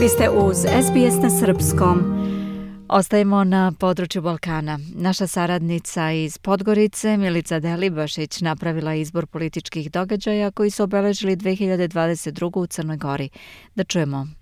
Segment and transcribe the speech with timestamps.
[0.00, 1.98] Vi ste uz SBS na Srpskom.
[2.88, 4.78] Ostajemo na području Balkana.
[4.94, 12.58] Naša saradnica iz Podgorice, Milica Delibašić, napravila izbor političkih događaja koji su obeležili 2022.
[12.58, 13.28] u Crnoj Gori.
[13.74, 14.39] Da čujemo.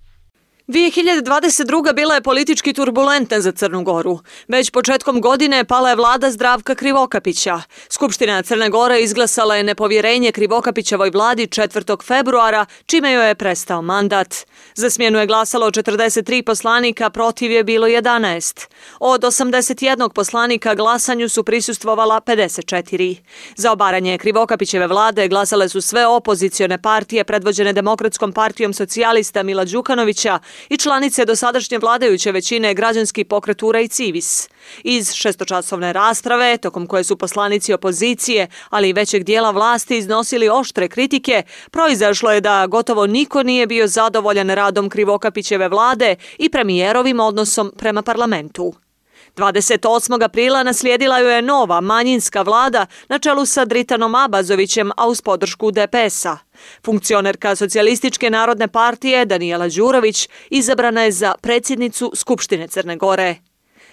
[0.69, 1.95] 2022.
[1.95, 4.19] bila je politički turbulentna za Crnu Goru.
[4.49, 7.61] Već početkom godine pala je vlada Zdravka Krivokapića.
[7.91, 12.05] Skupština Crne Gore izglasala je nepovjerenje Krivokapićevoj vladi 4.
[12.05, 14.35] februara, čime joj je prestao mandat.
[14.75, 18.67] Za smjenu je glasalo 43 poslanika, protiv je bilo 11.
[19.01, 23.17] Od 81 poslanika glasanju su prisustvovala 54.
[23.57, 30.39] Za obaranje Krivokapićeve vlade glasale su sve opozicione partije predvođene Demokratskom partijom socijalista Mila Đukanovića,
[30.69, 34.49] i članice dosadašnje vladajuće većine građanski pokretura i civis.
[34.85, 40.89] Iz šestočasovne rasprave, tokom koje su poslanici opozicije, ali i većeg dijela vlasti iznosili oštre
[40.89, 47.73] kritike, proizašlo je da gotovo niko nije bio zadovoljan radom Krivokapićeve vlade i premijerovim odnosom
[47.77, 48.88] prema parlamentu.
[49.37, 50.25] 28.
[50.25, 55.71] aprila naslijedila ju je nova manjinska vlada na čelu sa Dritanom Abazovićem, a uz podršku
[55.71, 56.39] DPS-a.
[56.85, 63.37] Funkcionerka Socijalističke narodne partije Danijela Đurović izabrana je za predsjednicu Skupštine Crne Gore.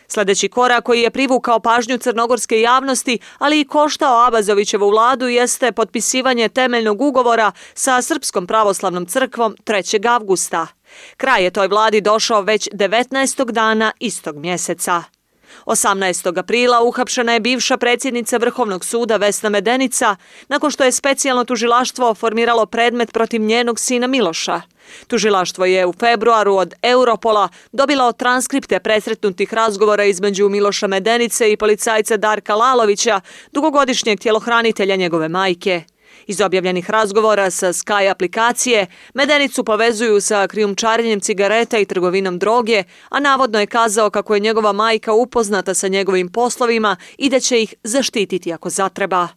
[0.08, 6.50] Sljedeći korak koji je privukao pažnju crnogorske javnosti, ali i koštao Abazovićevu vladu, jeste potpisivanje
[6.50, 10.09] temeljnog ugovora sa Srpskom pravoslavnom crkvom 3.
[10.09, 10.67] avgusta.
[11.17, 13.52] Kraj je toj vladi došao već 19.
[13.52, 15.14] dana istog mjeseca.
[15.65, 16.39] 18.
[16.39, 20.15] aprila uhapšena je bivša predsjednica Vrhovnog suda Vesna Medenica
[20.47, 24.61] nakon što je specijalno tužilaštvo formiralo predmet protiv njenog sina Miloša.
[25.07, 32.17] Tužilaštvo je u februaru od Europola dobilo transkripte presretnutih razgovora između Miloša Medenice i policajca
[32.17, 35.83] Darka Lalovića, dugogodišnjeg tjelohranitelja njegove majke.
[36.27, 43.19] Iz objavljenih razgovora sa Sky aplikacije, Medenicu povezuju sa krijumčarenjem cigareta i trgovinom droge, a
[43.19, 47.73] navodno je kazao kako je njegova majka upoznata sa njegovim poslovima i da će ih
[47.84, 49.28] zaštititi ako zatreba.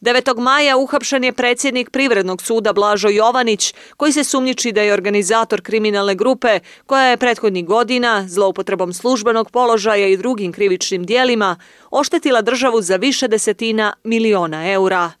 [0.00, 0.38] 9.
[0.38, 6.14] maja uhapšen je predsjednik Privrednog suda Blažo Jovanić, koji se sumnjiči da je organizator kriminalne
[6.14, 11.56] grupe koja je prethodnih godina, zloupotrebom službenog položaja i drugim krivičnim dijelima,
[11.90, 15.19] oštetila državu za više desetina miliona eura.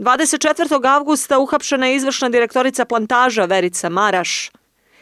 [0.00, 0.86] 24.
[0.86, 4.50] avgusta uhapšena je izvršna direktorica plantaža Verica Maraš.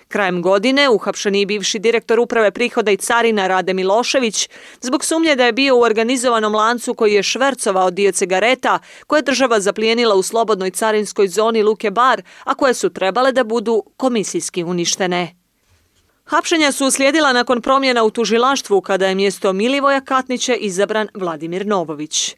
[0.08, 4.48] Krajem godine uhapšeni bivši direktor uprave prihoda i carina Rade Milošević
[4.80, 9.60] zbog sumnje da je bio u organizovanom lancu koji je švercovao dio cigareta koje država
[9.60, 15.34] zaplijenila u slobodnoj carinskoj zoni Luke Bar, a koje su trebale da budu komisijski uništene.
[16.24, 22.36] Hapšenja su uslijedila nakon promjena u tužilaštvu kada je mjesto Milivoja Katnića izabran Vladimir Novović.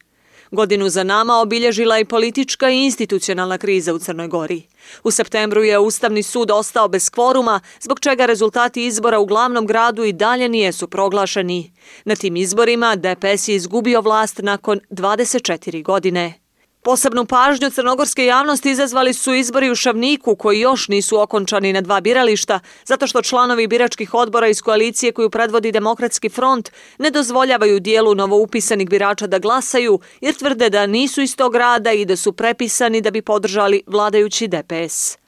[0.50, 4.62] Godinu za nama obilježila i politička i institucionalna kriza u Crnoj Gori.
[5.04, 10.04] U septembru je Ustavni sud ostao bez kvoruma, zbog čega rezultati izbora u glavnom gradu
[10.04, 11.72] i dalje nijesu proglašeni.
[12.04, 16.34] Na tim izborima DPS je izgubio vlast nakon 24 godine.
[16.82, 22.00] Posebnu pažnju crnogorske javnosti izazvali su izbori u Šavniku koji još nisu okončani na dva
[22.00, 28.14] birališta zato što članovi biračkih odbora iz koalicije koju predvodi Demokratski front ne dozvoljavaju dijelu
[28.14, 33.00] novoupisanih birača da glasaju jer tvrde da nisu iz tog rada i da su prepisani
[33.00, 35.18] da bi podržali vladajući DPS.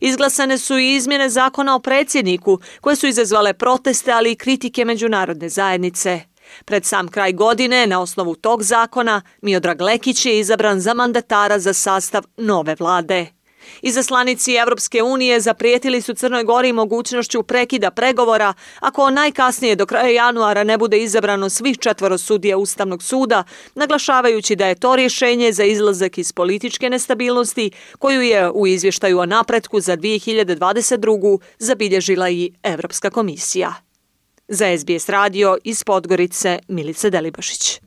[0.00, 5.48] Izglasane su i izmjene zakona o predsjedniku koje su izazvale proteste ali i kritike međunarodne
[5.48, 6.31] zajednice.
[6.64, 11.72] Pred sam kraj godine, na osnovu tog zakona, Miodrag Lekić je izabran za mandatara za
[11.72, 13.26] sastav nove vlade.
[13.82, 20.64] Izaslanici Evropske unije zaprijetili su Crnoj Gori mogućnošću prekida pregovora ako najkasnije do kraja januara
[20.64, 26.18] ne bude izabrano svih četvoro sudija Ustavnog suda, naglašavajući da je to rješenje za izlazak
[26.18, 31.38] iz političke nestabilnosti koju je u izvještaju o napretku za 2022.
[31.58, 33.91] zabilježila i Evropska komisija.
[34.54, 37.80] Za SBS radio iz Podgorice Milica Delibašić.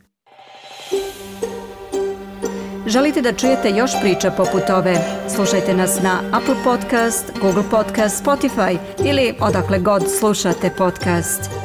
[2.88, 4.96] Želite da čujete još priča poput ove?
[5.36, 11.65] Slušajte nas na Apple Podcast, Google Podcast, Spotify ili odakle god slušate podcast.